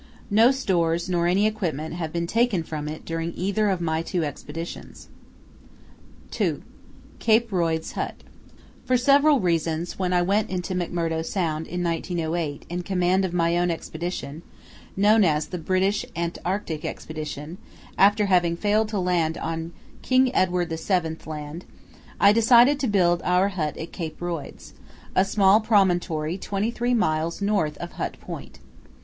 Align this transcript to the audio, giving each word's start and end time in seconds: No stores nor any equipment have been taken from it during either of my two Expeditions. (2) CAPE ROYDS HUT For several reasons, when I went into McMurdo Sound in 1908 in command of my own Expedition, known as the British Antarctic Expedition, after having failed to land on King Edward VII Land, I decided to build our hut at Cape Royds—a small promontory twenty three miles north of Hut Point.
No 0.31 0.49
stores 0.49 1.07
nor 1.09 1.27
any 1.27 1.45
equipment 1.45 1.93
have 1.93 2.11
been 2.11 2.25
taken 2.25 2.63
from 2.63 2.87
it 2.87 3.05
during 3.05 3.33
either 3.35 3.69
of 3.69 3.81
my 3.81 4.01
two 4.01 4.23
Expeditions. 4.23 5.09
(2) 6.31 6.63
CAPE 7.19 7.51
ROYDS 7.51 7.91
HUT 7.91 8.15
For 8.83 8.97
several 8.97 9.39
reasons, 9.39 9.99
when 9.99 10.11
I 10.11 10.23
went 10.23 10.49
into 10.49 10.73
McMurdo 10.73 11.23
Sound 11.23 11.67
in 11.67 11.83
1908 11.83 12.65
in 12.67 12.81
command 12.81 13.25
of 13.25 13.31
my 13.31 13.55
own 13.55 13.69
Expedition, 13.69 14.41
known 14.97 15.23
as 15.23 15.49
the 15.49 15.59
British 15.59 16.03
Antarctic 16.15 16.83
Expedition, 16.83 17.59
after 17.95 18.25
having 18.25 18.57
failed 18.57 18.89
to 18.89 18.99
land 18.99 19.37
on 19.37 19.71
King 20.01 20.33
Edward 20.33 20.69
VII 20.71 21.17
Land, 21.27 21.65
I 22.19 22.33
decided 22.33 22.79
to 22.79 22.87
build 22.87 23.21
our 23.23 23.49
hut 23.49 23.77
at 23.77 23.91
Cape 23.91 24.19
Royds—a 24.19 25.25
small 25.25 25.59
promontory 25.59 26.39
twenty 26.39 26.71
three 26.71 26.95
miles 26.95 27.39
north 27.39 27.77
of 27.77 27.91
Hut 27.91 28.17
Point. 28.19 28.57